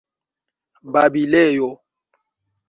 [0.93, 1.69] babilejo